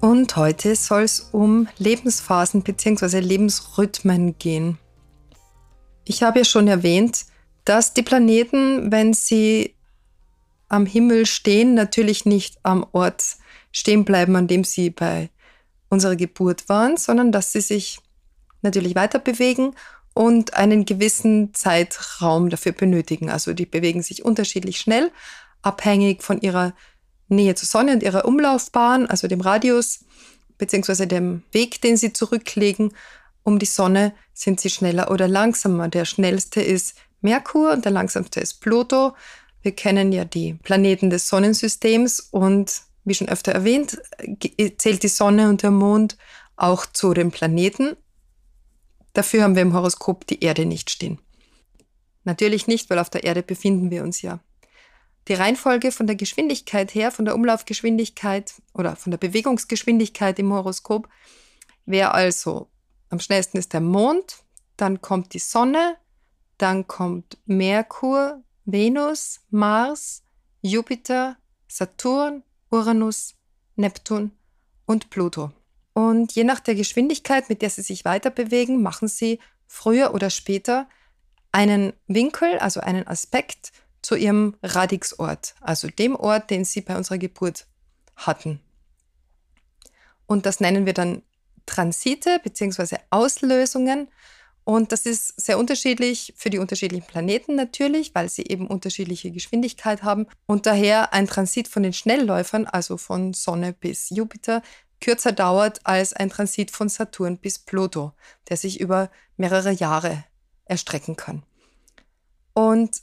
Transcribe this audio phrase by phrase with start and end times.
[0.00, 3.18] Und heute soll es um Lebensphasen bzw.
[3.18, 4.78] Lebensrhythmen gehen.
[6.04, 7.26] Ich habe ja schon erwähnt,
[7.64, 9.74] dass die Planeten, wenn sie
[10.68, 13.36] am Himmel stehen, natürlich nicht am Ort
[13.72, 15.30] stehen bleiben, an dem sie bei
[15.88, 17.98] unserer Geburt waren, sondern dass sie sich
[18.62, 19.74] natürlich weiter bewegen
[20.14, 23.30] und einen gewissen Zeitraum dafür benötigen.
[23.30, 25.10] Also die bewegen sich unterschiedlich schnell,
[25.62, 26.72] abhängig von ihrer
[27.28, 30.00] Nähe zur Sonne und ihrer Umlaufbahn, also dem Radius
[30.58, 32.92] beziehungsweise dem Weg, den sie zurücklegen
[33.44, 35.88] um die Sonne, sind sie schneller oder langsamer.
[35.88, 39.14] Der schnellste ist Merkur und der langsamste ist Pluto.
[39.62, 43.98] Wir kennen ja die Planeten des Sonnensystems und wie schon öfter erwähnt,
[44.76, 46.18] zählt die Sonne und der Mond
[46.56, 47.96] auch zu den Planeten.
[49.14, 51.18] Dafür haben wir im Horoskop die Erde nicht stehen.
[52.24, 54.40] Natürlich nicht, weil auf der Erde befinden wir uns ja.
[55.28, 61.08] Die Reihenfolge von der Geschwindigkeit her, von der Umlaufgeschwindigkeit oder von der Bewegungsgeschwindigkeit im Horoskop
[61.84, 62.68] wäre also
[63.10, 64.38] am schnellsten ist der Mond,
[64.76, 65.96] dann kommt die Sonne,
[66.56, 70.22] dann kommt Merkur, Venus, Mars,
[70.62, 71.36] Jupiter,
[71.68, 73.34] Saturn, Uranus,
[73.76, 74.32] Neptun
[74.86, 75.52] und Pluto.
[75.94, 80.30] Und je nach der Geschwindigkeit, mit der sie sich weiter bewegen, machen sie früher oder
[80.30, 80.88] später
[81.52, 83.72] einen Winkel, also einen Aspekt
[84.02, 87.66] zu ihrem Radixort, also dem Ort, den sie bei unserer Geburt
[88.16, 88.60] hatten.
[90.26, 91.22] Und das nennen wir dann
[91.66, 92.96] Transite bzw.
[93.10, 94.08] Auslösungen.
[94.64, 100.02] Und das ist sehr unterschiedlich für die unterschiedlichen Planeten natürlich, weil sie eben unterschiedliche Geschwindigkeit
[100.02, 100.26] haben.
[100.46, 104.62] Und daher ein Transit von den Schnellläufern, also von Sonne bis Jupiter,
[105.00, 108.12] kürzer dauert als ein Transit von Saturn bis Pluto,
[108.48, 110.24] der sich über mehrere Jahre
[110.66, 111.44] erstrecken kann.
[112.52, 113.00] Und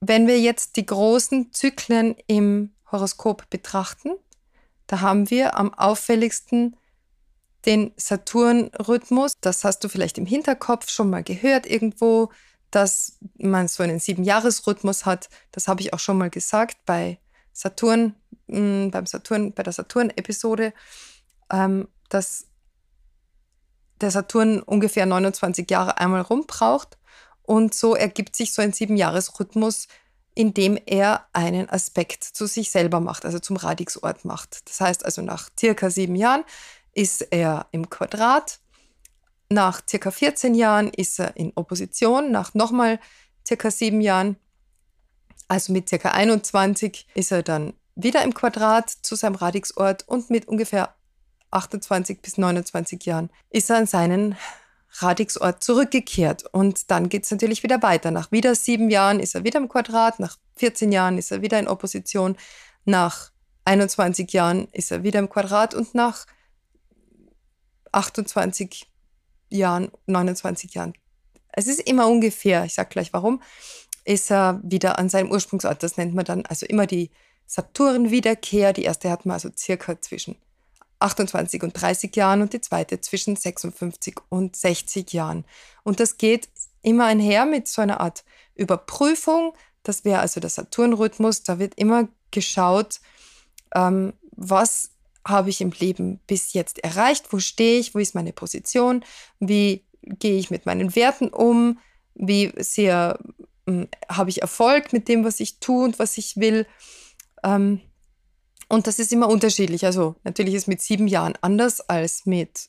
[0.00, 4.10] wenn wir jetzt die großen Zyklen im Horoskop betrachten,
[4.86, 6.76] da haben wir am auffälligsten
[7.66, 9.34] den Saturn-Rhythmus.
[9.40, 12.30] Das hast du vielleicht im Hinterkopf schon mal gehört irgendwo,
[12.70, 15.28] dass man so einen Sieben-Jahres-Rhythmus hat.
[15.52, 17.18] Das habe ich auch schon mal gesagt bei
[17.52, 18.14] Saturn,
[18.46, 20.72] mh, hm, beim Saturn, bei der Saturn-Episode,
[21.52, 22.46] ähm, dass
[24.00, 26.96] der Saturn ungefähr 29 Jahre einmal rumbraucht.
[27.50, 29.88] Und so ergibt sich so ein Siebenjahresrhythmus,
[30.36, 34.68] indem er einen Aspekt zu sich selber macht, also zum Radixort macht.
[34.68, 36.44] Das heißt also, nach circa sieben Jahren
[36.94, 38.60] ist er im Quadrat,
[39.48, 43.00] nach circa 14 Jahren ist er in Opposition, nach nochmal
[43.44, 44.36] circa sieben Jahren,
[45.48, 50.46] also mit circa 21, ist er dann wieder im Quadrat zu seinem Radixort und mit
[50.46, 50.94] ungefähr
[51.50, 54.36] 28 bis 29 Jahren ist er an seinen
[54.98, 56.44] Radixort zurückgekehrt.
[56.52, 58.10] Und dann geht es natürlich wieder weiter.
[58.10, 61.58] Nach wieder sieben Jahren ist er wieder im Quadrat, nach 14 Jahren ist er wieder
[61.58, 62.36] in Opposition,
[62.84, 63.30] nach
[63.64, 66.26] 21 Jahren ist er wieder im Quadrat und nach
[67.92, 68.90] 28
[69.48, 70.94] Jahren, 29 Jahren,
[71.52, 73.42] es ist immer ungefähr, ich sage gleich warum,
[74.04, 75.82] ist er wieder an seinem Ursprungsort.
[75.82, 77.10] Das nennt man dann also immer die
[77.46, 78.72] Saturn-Wiederkehr.
[78.72, 80.36] Die erste hat man also circa zwischen
[81.00, 85.44] 28 und 30 Jahren und die zweite zwischen 56 und 60 Jahren.
[85.82, 86.48] Und das geht
[86.82, 88.24] immer einher mit so einer Art
[88.54, 89.54] Überprüfung.
[89.82, 91.42] Das wäre also der Saturnrhythmus.
[91.42, 93.00] Da wird immer geschaut,
[93.74, 94.90] ähm, was
[95.26, 99.04] habe ich im Leben bis jetzt erreicht, wo stehe ich, wo ist meine Position,
[99.38, 101.78] wie gehe ich mit meinen Werten um,
[102.14, 103.18] wie sehr
[103.66, 106.66] äh, habe ich Erfolg mit dem, was ich tue und was ich will.
[107.42, 107.80] Ähm,
[108.70, 109.84] und das ist immer unterschiedlich.
[109.84, 112.68] Also natürlich ist mit sieben Jahren anders als mit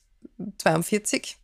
[0.57, 1.38] 42.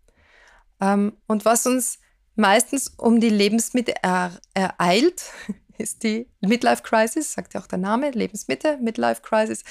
[0.81, 1.99] Ähm, und was uns
[2.35, 5.31] meistens um die Lebensmitte ereilt,
[5.77, 9.63] ist die Midlife Crisis, sagt ja auch der Name, Lebensmitte, Midlife Crisis.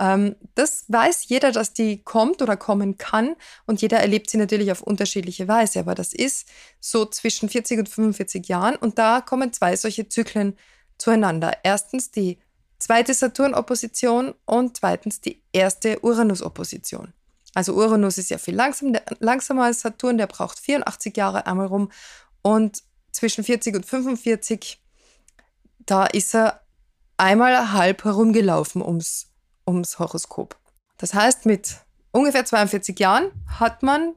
[0.00, 3.36] Ähm, das weiß jeder, dass die kommt oder kommen kann
[3.66, 5.78] und jeder erlebt sie natürlich auf unterschiedliche Weise.
[5.78, 6.48] Aber das ist
[6.80, 10.58] so zwischen 40 und 45 Jahren und da kommen zwei solche Zyklen
[10.98, 11.58] zueinander.
[11.62, 12.38] Erstens die
[12.78, 17.12] zweite Saturn-Opposition und zweitens die erste Uranus-Opposition.
[17.54, 21.90] Also Uranus ist ja viel langsam, langsamer als Saturn, der braucht 84 Jahre einmal rum
[22.42, 22.82] und
[23.12, 24.82] zwischen 40 und 45,
[25.78, 26.60] da ist er
[27.16, 29.32] einmal halb herumgelaufen ums,
[29.66, 30.56] ums Horoskop.
[30.98, 31.76] Das heißt, mit
[32.12, 34.14] ungefähr 42 Jahren hat man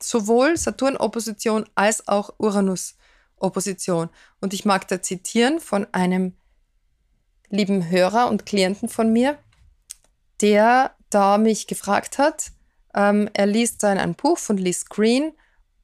[0.00, 4.10] sowohl Saturn-Opposition als auch Uranus-Opposition.
[4.40, 6.34] Und ich mag da zitieren von einem
[7.50, 9.38] lieben Hörer und Klienten von mir,
[10.40, 12.52] der da mich gefragt hat.
[12.94, 15.32] Ähm, er liest dann ein Buch von Lee Green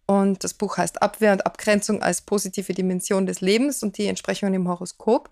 [0.06, 4.54] und das Buch heißt Abwehr und Abgrenzung als positive Dimension des Lebens und die Entsprechungen
[4.54, 5.30] im Horoskop.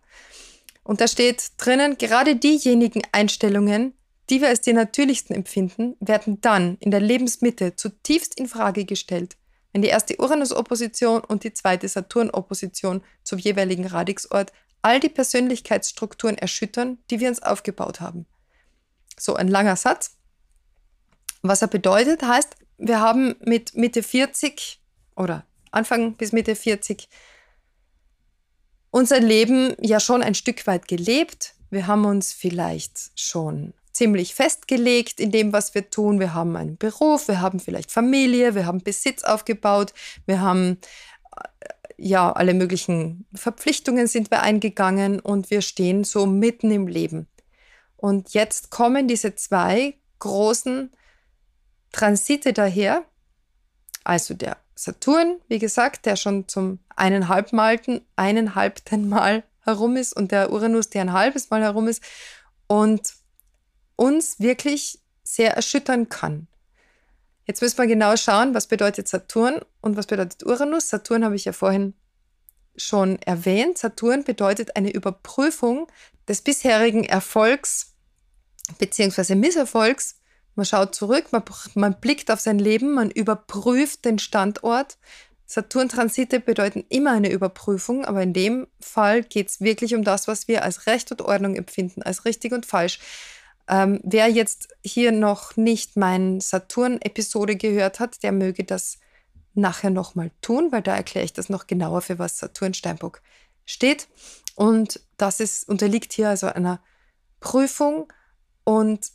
[0.82, 3.94] Und da steht drinnen, gerade diejenigen Einstellungen,
[4.30, 9.36] die wir als die natürlichsten empfinden, werden dann in der Lebensmitte zutiefst in Frage gestellt,
[9.72, 14.52] wenn die erste Uranus-Opposition und die zweite Saturn-Opposition zum jeweiligen Radixort
[14.82, 18.26] all die Persönlichkeitsstrukturen erschüttern, die wir uns aufgebaut haben.
[19.18, 20.16] So ein langer Satz.
[21.42, 24.80] Was er bedeutet, heißt, wir haben mit Mitte 40
[25.16, 27.08] oder Anfang bis Mitte 40
[28.90, 31.54] unser Leben ja schon ein Stück weit gelebt.
[31.70, 36.20] Wir haben uns vielleicht schon ziemlich festgelegt in dem, was wir tun.
[36.20, 39.94] Wir haben einen Beruf, wir haben vielleicht Familie, wir haben Besitz aufgebaut,
[40.26, 40.78] wir haben
[42.02, 47.28] ja alle möglichen Verpflichtungen sind wir eingegangen und wir stehen so mitten im Leben.
[47.96, 50.90] Und jetzt kommen diese zwei großen
[51.92, 53.04] Transite daher,
[54.02, 60.50] also der Saturn, wie gesagt, der schon zum eineinhalbmalten, eineinhalbten Mal herum ist und der
[60.50, 62.02] Uranus, der ein halbes Mal herum ist
[62.66, 63.14] und
[63.94, 66.48] uns wirklich sehr erschüttern kann.
[67.46, 70.88] Jetzt müssen wir genau schauen, was bedeutet Saturn und was bedeutet Uranus.
[70.88, 71.94] Saturn habe ich ja vorhin
[72.76, 73.78] schon erwähnt.
[73.78, 75.88] Saturn bedeutet eine Überprüfung
[76.28, 77.94] des bisherigen Erfolgs
[78.78, 79.34] bzw.
[79.34, 80.16] Misserfolgs
[80.54, 81.42] man schaut zurück, man,
[81.74, 84.98] man blickt auf sein Leben, man überprüft den Standort.
[85.46, 90.48] Saturn-Transite bedeuten immer eine Überprüfung, aber in dem Fall geht es wirklich um das, was
[90.48, 93.00] wir als Recht und Ordnung empfinden, als richtig und falsch.
[93.68, 98.98] Ähm, wer jetzt hier noch nicht meine Saturn-Episode gehört hat, der möge das
[99.54, 103.22] nachher nochmal tun, weil da erkläre ich das noch genauer, für was Saturn Steinbock
[103.64, 104.08] steht.
[104.54, 106.82] Und das ist, unterliegt hier also einer
[107.40, 108.12] Prüfung
[108.64, 109.10] und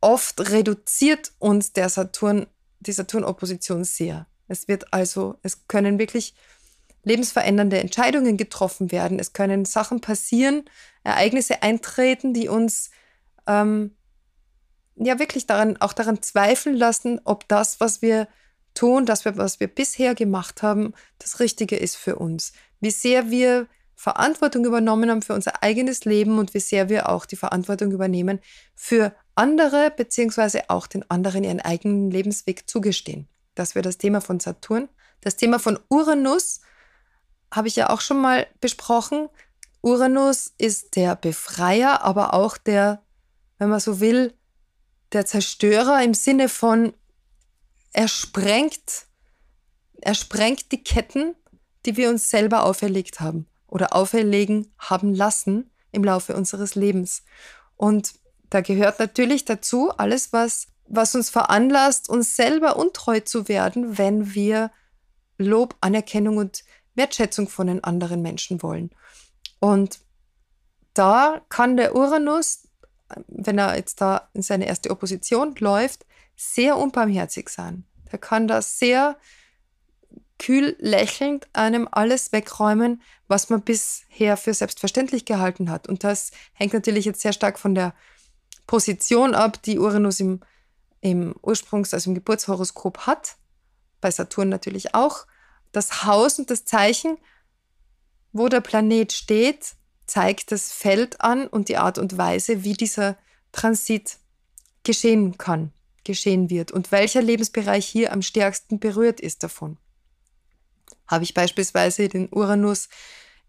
[0.00, 2.46] oft reduziert uns der Saturn,
[2.80, 4.26] die Saturn-Opposition sehr.
[4.48, 6.34] Es wird also, es können wirklich
[7.02, 9.18] lebensverändernde Entscheidungen getroffen werden.
[9.18, 10.64] Es können Sachen passieren,
[11.04, 12.90] Ereignisse eintreten, die uns
[13.46, 13.96] ähm,
[14.96, 18.28] ja wirklich daran, auch daran zweifeln lassen, ob das, was wir
[18.74, 22.52] tun, das, was wir bisher gemacht haben, das Richtige ist für uns.
[22.80, 27.24] Wie sehr wir Verantwortung übernommen haben für unser eigenes Leben und wie sehr wir auch
[27.24, 28.40] die Verantwortung übernehmen
[28.74, 33.26] für andere beziehungsweise auch den anderen ihren eigenen Lebensweg zugestehen.
[33.54, 34.88] Das wäre das Thema von Saturn.
[35.22, 36.60] Das Thema von Uranus
[37.50, 39.28] habe ich ja auch schon mal besprochen.
[39.80, 43.02] Uranus ist der Befreier, aber auch der,
[43.58, 44.34] wenn man so will,
[45.12, 46.92] der Zerstörer im Sinne von,
[47.92, 49.06] er sprengt,
[50.00, 51.34] er sprengt die Ketten,
[51.84, 57.22] die wir uns selber auferlegt haben oder auferlegen haben lassen im Laufe unseres Lebens.
[57.76, 58.14] Und
[58.50, 64.34] da gehört natürlich dazu alles, was, was uns veranlasst, uns selber untreu zu werden, wenn
[64.34, 64.70] wir
[65.38, 66.64] Lob, Anerkennung und
[66.94, 68.90] Wertschätzung von den anderen Menschen wollen.
[69.60, 70.00] Und
[70.94, 72.65] da kann der Uranus,
[73.28, 77.84] wenn er jetzt da in seine erste Opposition läuft, sehr unbarmherzig sein.
[78.12, 79.16] Der kann da sehr
[80.38, 85.88] kühl lächelnd einem alles wegräumen, was man bisher für selbstverständlich gehalten hat.
[85.88, 87.94] Und das hängt natürlich jetzt sehr stark von der
[88.66, 90.40] Position ab, die Uranus im,
[91.00, 93.36] im Ursprungs-, also im Geburtshoroskop hat.
[94.00, 95.26] Bei Saturn natürlich auch.
[95.72, 97.18] Das Haus und das Zeichen,
[98.32, 99.74] wo der Planet steht,
[100.06, 103.16] zeigt das Feld an und die Art und Weise, wie dieser
[103.52, 104.18] Transit
[104.84, 105.72] geschehen kann,
[106.04, 109.78] geschehen wird und welcher Lebensbereich hier am stärksten berührt ist davon.
[111.06, 112.88] Habe ich beispielsweise den Uranus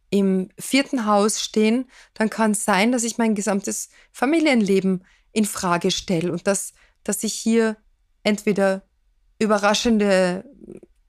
[0.10, 5.92] im vierten Haus stehen, dann kann es sein, dass ich mein gesamtes Familienleben in Frage
[5.92, 6.74] stelle und dass,
[7.04, 7.78] dass ich hier
[8.24, 8.84] entweder
[9.40, 10.46] überraschende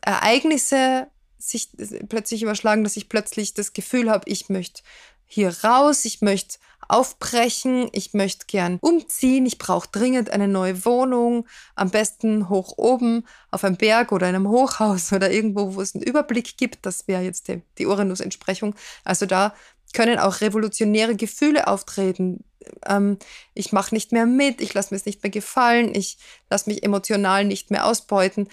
[0.01, 1.71] Ereignisse sich
[2.09, 4.83] plötzlich überschlagen, dass ich plötzlich das Gefühl habe, ich möchte
[5.29, 6.59] hier raus, ich möchte
[6.89, 13.27] aufbrechen, ich möchte gern umziehen, ich brauche dringend eine neue Wohnung, am besten hoch oben
[13.51, 16.87] auf einem Berg oder in einem Hochhaus oder irgendwo, wo es einen Überblick gibt.
[16.87, 18.75] Das wäre jetzt die, die Uranus-Entsprechung.
[19.05, 19.55] Also da
[19.93, 22.45] können auch revolutionäre Gefühle auftreten.
[22.87, 23.19] Ähm,
[23.55, 26.19] ich mache nicht mehr mit, ich lasse mir es nicht mehr gefallen, ich
[26.51, 28.49] lasse mich emotional nicht mehr ausbeuten.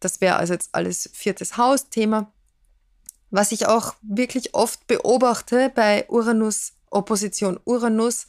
[0.00, 2.32] Das wäre also jetzt alles viertes Haus-Thema.
[3.32, 8.26] Was ich auch wirklich oft beobachte bei Uranus Opposition Uranus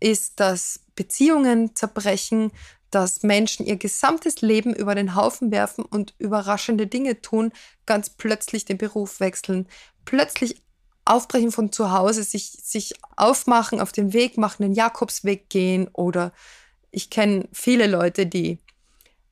[0.00, 2.50] ist, dass Beziehungen zerbrechen,
[2.90, 7.52] dass Menschen ihr gesamtes Leben über den Haufen werfen und überraschende Dinge tun,
[7.86, 9.68] ganz plötzlich den Beruf wechseln,
[10.04, 10.62] plötzlich
[11.04, 16.32] aufbrechen von zu Hause, sich, sich aufmachen, auf den Weg machen, den Jakobsweg gehen oder
[16.90, 18.58] ich kenne viele Leute, die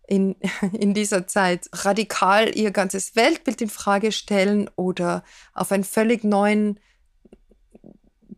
[0.06, 0.36] in,
[0.72, 6.78] in dieser Zeit radikal ihr ganzes Weltbild in Frage stellen oder auf einen völlig neuen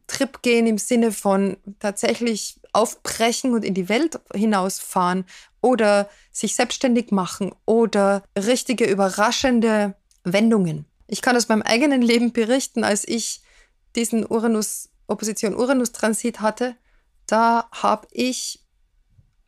[0.07, 5.25] Trip gehen im Sinne von tatsächlich aufbrechen und in die Welt hinausfahren
[5.61, 9.95] oder sich selbstständig machen oder richtige überraschende
[10.25, 10.87] Wendungen.
[11.07, 13.43] Ich kann aus meinem eigenen Leben berichten, als ich
[13.97, 16.77] diesen Uranus, Opposition Uranus-Transit hatte,
[17.27, 18.65] da habe ich,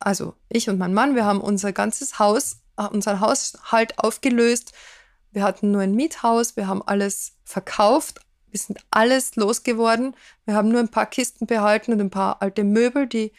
[0.00, 4.72] also ich und mein Mann, wir haben unser ganzes Haus, äh, unseren Haushalt aufgelöst.
[5.30, 10.14] Wir hatten nur ein Miethaus, wir haben alles verkauft, wir sind alles losgeworden.
[10.44, 13.32] Wir haben nur ein paar Kisten behalten und ein paar alte Möbel, die,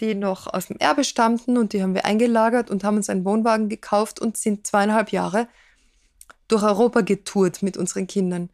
[0.00, 3.24] die noch aus dem Erbe stammten und die haben wir eingelagert und haben uns einen
[3.24, 5.48] Wohnwagen gekauft und sind zweieinhalb Jahre
[6.48, 8.48] durch Europa getourt mit unseren Kindern.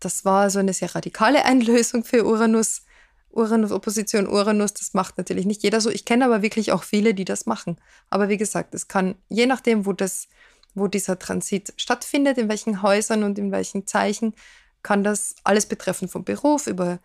[0.00, 2.82] Das war so eine sehr radikale Einlösung für Uranus.
[3.30, 5.90] Uranus, Opposition Uranus, das macht natürlich nicht jeder so.
[5.90, 7.76] Ich kenne aber wirklich auch viele, die das machen.
[8.08, 10.28] Aber wie gesagt, es kann, je nachdem, wo das,
[10.74, 14.34] wo dieser Transit stattfindet, in welchen Häusern und in welchen Zeichen,
[14.82, 16.98] kann das alles betreffen, vom Beruf über,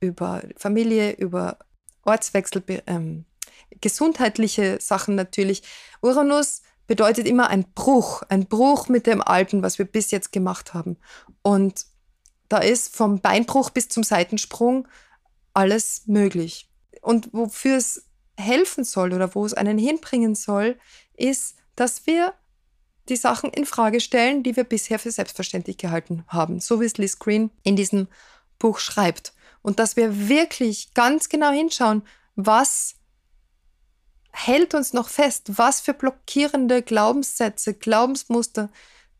[0.00, 1.58] über Familie, über
[2.04, 3.24] Ortswechsel, ähm,
[3.80, 5.62] gesundheitliche Sachen natürlich.
[6.00, 10.74] Uranus bedeutet immer ein Bruch, ein Bruch mit dem Alten, was wir bis jetzt gemacht
[10.74, 10.98] haben.
[11.42, 11.86] Und
[12.48, 14.86] da ist vom Beinbruch bis zum Seitensprung
[15.54, 16.68] alles möglich.
[17.00, 18.06] Und wofür es
[18.36, 20.78] helfen soll oder wo es einen hinbringen soll,
[21.14, 22.34] ist, dass wir
[23.08, 26.98] die Sachen in Frage stellen, die wir bisher für selbstverständlich gehalten haben, so wie es
[26.98, 28.08] Liz Green in diesem
[28.58, 29.34] Buch schreibt.
[29.60, 32.02] Und dass wir wirklich ganz genau hinschauen,
[32.36, 32.94] was
[34.32, 38.70] hält uns noch fest, was für blockierende Glaubenssätze, Glaubensmuster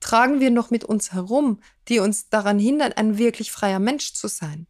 [0.00, 4.28] tragen wir noch mit uns herum, die uns daran hindern, ein wirklich freier Mensch zu
[4.28, 4.66] sein.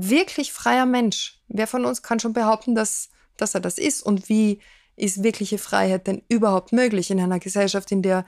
[0.00, 1.40] Wirklich freier Mensch.
[1.48, 4.60] Wer von uns kann schon behaupten, dass, dass er das ist und wie
[4.94, 8.24] ist wirkliche Freiheit denn überhaupt möglich in einer Gesellschaft, in der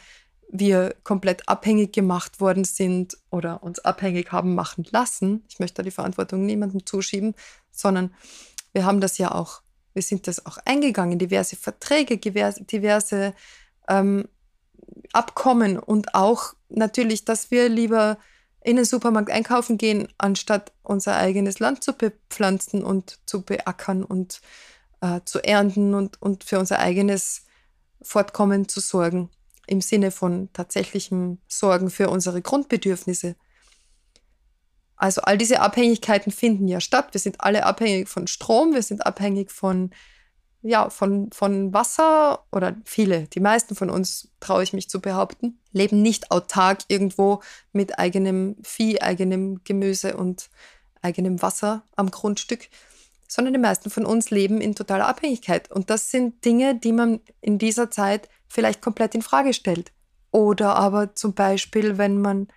[0.49, 5.45] wir komplett abhängig gemacht worden sind oder uns abhängig haben machen lassen.
[5.49, 7.37] Ich möchte da die Verantwortung niemandem zuschieben,
[7.71, 8.13] sondern
[8.73, 9.63] wir haben das ja auch,
[9.95, 13.33] wir sind das auch eingegangen, diverse Verträge, diverse
[13.89, 14.29] ähm,
[15.13, 18.19] Abkommen und auch natürlich, dass wir lieber
[18.63, 24.41] in den Supermarkt einkaufen gehen, anstatt unser eigenes Land zu bepflanzen und zu beackern und
[25.01, 27.47] äh, zu ernten und, und für unser eigenes
[28.03, 29.31] Fortkommen zu sorgen,
[29.67, 33.37] im Sinne von tatsächlichem Sorgen für unsere Grundbedürfnisse.
[34.97, 37.15] Also all diese Abhängigkeiten finden ja statt.
[37.15, 39.91] Wir sind alle abhängig von Strom, wir sind abhängig von,
[40.63, 45.59] ja, von, von Wasser oder viele, die meisten von uns, traue ich mich zu behaupten,
[45.73, 47.41] leben nicht autark irgendwo
[47.73, 50.51] mit eigenem Vieh, eigenem Gemüse und
[51.03, 52.69] eigenem Wasser am Grundstück,
[53.27, 55.71] sondern die meisten von uns leben in totaler Abhängigkeit.
[55.71, 59.93] Und das sind Dinge, die man in dieser Zeit vielleicht komplett in Frage stellt.
[60.33, 62.49] Oder aber zum Beispiel, wenn man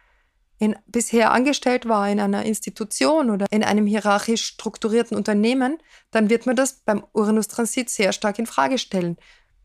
[0.63, 5.77] in, bisher angestellt war in einer Institution oder in einem hierarchisch strukturierten Unternehmen,
[6.10, 9.17] dann wird man das beim Uranus-Transit sehr stark in Frage stellen.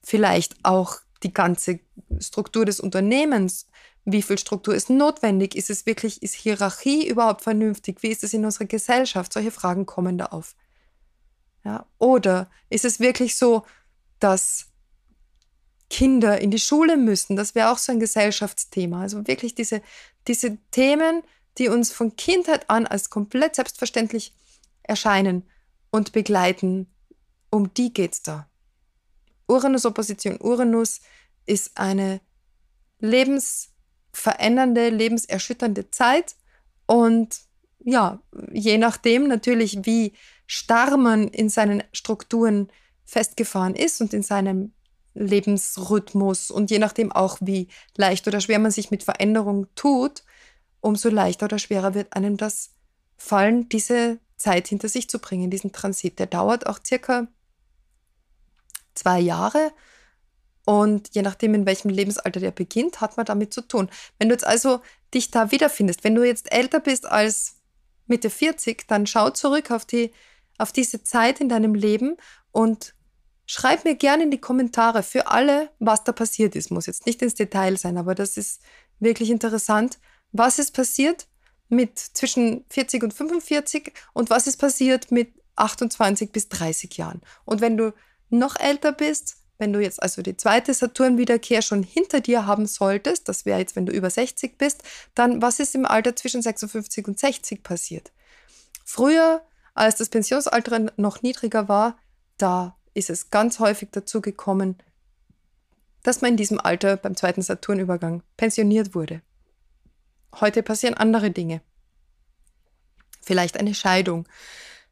[0.02, 1.78] Vielleicht auch die ganze
[2.18, 3.68] Struktur des Unternehmens.
[4.06, 5.54] Wie viel Struktur ist notwendig?
[5.54, 8.02] Ist es wirklich, ist Hierarchie überhaupt vernünftig?
[8.02, 9.32] Wie ist es in unserer Gesellschaft?
[9.32, 10.56] Solche Fragen kommen da auf.
[11.64, 11.86] Ja?
[11.98, 13.64] Oder ist es wirklich so,
[14.18, 14.66] dass
[15.90, 17.36] Kinder in die Schule müssen?
[17.36, 19.02] Das wäre auch so ein Gesellschaftsthema.
[19.02, 19.80] Also wirklich diese,
[20.28, 21.22] diese Themen,
[21.58, 24.34] die uns von Kindheit an als komplett selbstverständlich
[24.82, 25.42] erscheinen
[25.90, 26.86] und begleiten,
[27.50, 28.48] um die geht es da.
[29.48, 31.00] Uranus-Opposition Uranus
[31.46, 32.20] ist eine
[33.00, 36.36] lebensverändernde, lebenserschütternde Zeit
[36.86, 37.40] und
[37.80, 38.20] ja,
[38.52, 40.12] je nachdem natürlich, wie
[40.46, 42.68] starr man in seinen Strukturen
[43.04, 44.72] festgefahren ist und in seinem
[45.18, 50.22] Lebensrhythmus und je nachdem auch, wie leicht oder schwer man sich mit Veränderung tut,
[50.80, 52.70] umso leichter oder schwerer wird einem das
[53.16, 56.18] fallen, diese Zeit hinter sich zu bringen, diesen Transit.
[56.18, 57.26] Der dauert auch circa
[58.94, 59.72] zwei Jahre
[60.64, 63.88] und je nachdem, in welchem Lebensalter der beginnt, hat man damit zu tun.
[64.18, 64.80] Wenn du jetzt also
[65.14, 67.56] dich da wiederfindest, wenn du jetzt älter bist als
[68.06, 70.12] Mitte 40, dann schau zurück auf die
[70.58, 72.16] auf diese Zeit in deinem Leben
[72.50, 72.94] und
[73.48, 76.70] schreib mir gerne in die Kommentare für alle, was da passiert ist.
[76.70, 78.62] Muss jetzt nicht ins Detail sein, aber das ist
[79.00, 79.98] wirklich interessant.
[80.30, 81.26] Was ist passiert?
[81.68, 87.20] mit zwischen 40 und 45 und was ist passiert mit 28 bis 30 Jahren.
[87.44, 87.92] Und wenn du
[88.30, 93.28] noch älter bist, wenn du jetzt also die zweite Saturn-Wiederkehr schon hinter dir haben solltest,
[93.28, 94.82] das wäre jetzt, wenn du über 60 bist,
[95.14, 98.12] dann was ist im Alter zwischen 56 und 60 passiert?
[98.84, 99.42] Früher,
[99.74, 101.98] als das Pensionsalter noch niedriger war,
[102.38, 104.76] da ist es ganz häufig dazu gekommen,
[106.02, 109.22] dass man in diesem Alter beim zweiten Saturnübergang pensioniert wurde.
[110.40, 111.60] Heute passieren andere Dinge.
[113.20, 114.26] Vielleicht eine Scheidung,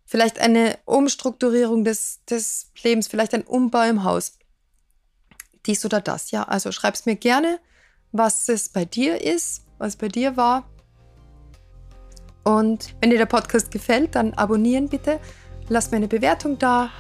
[0.05, 4.39] vielleicht eine Umstrukturierung des, des Lebens, vielleicht ein Umbau im Haus.
[5.67, 6.45] Dies oder das, ja.
[6.45, 7.61] Also schreib's mir gerne,
[8.13, 10.69] was es bei dir ist, was bei dir war.
[12.45, 15.19] Und wenn dir der Podcast gefällt, dann abonnieren bitte.
[15.69, 16.91] Lass mir eine Bewertung da.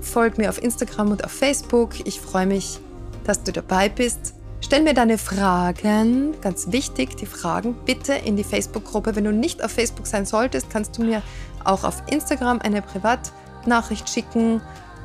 [0.00, 2.06] Folg mir auf Instagram und auf Facebook.
[2.06, 2.80] Ich freue mich,
[3.24, 4.34] dass du dabei bist.
[4.60, 9.14] Stell mir deine Fragen, ganz wichtig, die Fragen bitte in die Facebook-Gruppe.
[9.14, 11.22] Wenn du nicht auf Facebook sein solltest, kannst du mir
[11.64, 14.60] auch auf Instagram eine Privatnachricht schicken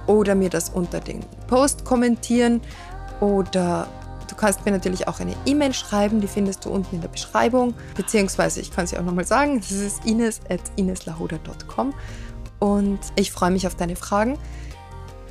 [0.07, 2.61] oder mir das unter den Post kommentieren
[3.21, 3.87] oder
[4.27, 7.73] du kannst mir natürlich auch eine E-Mail schreiben, die findest du unten in der Beschreibung,
[7.95, 11.93] beziehungsweise ich kann sie auch nochmal sagen, das ist ines at ineslahoda.com
[12.59, 14.37] und ich freue mich auf deine Fragen.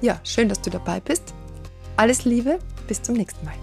[0.02, 1.32] Ja, schön, dass du dabei bist.
[1.97, 3.54] Alles Liebe, bis zum nächsten Mal.